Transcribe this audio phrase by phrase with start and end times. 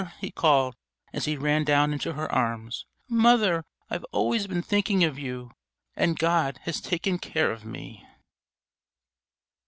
[0.19, 0.75] he called,
[1.13, 2.87] as he ran down into her arms.
[3.07, 5.51] "Mother, I've always been thinking of you,
[5.95, 8.03] and God has taken care of me."